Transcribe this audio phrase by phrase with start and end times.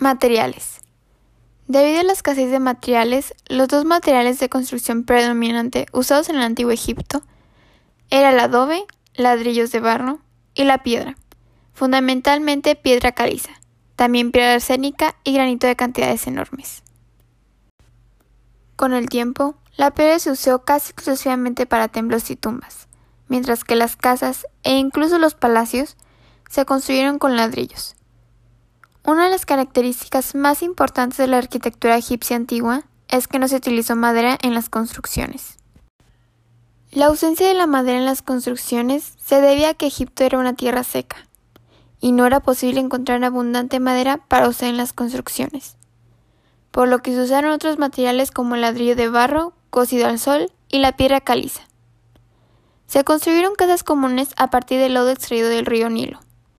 [0.00, 0.80] Materiales.
[1.66, 6.42] Debido a la escasez de materiales, los dos materiales de construcción predominante usados en el
[6.42, 7.22] antiguo Egipto
[8.08, 8.84] era el adobe,
[9.16, 10.20] ladrillos de barro
[10.54, 11.16] y la piedra,
[11.72, 13.50] fundamentalmente piedra caliza,
[13.96, 16.84] también piedra arsénica y granito de cantidades enormes.
[18.76, 22.86] Con el tiempo, la piedra se usó casi exclusivamente para templos y tumbas,
[23.26, 25.96] mientras que las casas e incluso los palacios
[26.48, 27.97] se construyeron con ladrillos.
[29.08, 33.56] Una de las características más importantes de la arquitectura egipcia antigua es que no se
[33.56, 35.56] utilizó madera en las construcciones.
[36.90, 40.52] La ausencia de la madera en las construcciones se debía a que Egipto era una
[40.52, 41.26] tierra seca,
[42.00, 45.78] y no era posible encontrar abundante madera para usar en las construcciones,
[46.70, 50.52] por lo que se usaron otros materiales como el ladrillo de barro, cocido al sol,
[50.68, 51.62] y la piedra caliza.
[52.86, 56.20] Se construyeron casas comunes a partir del lodo extraído del río Nilo.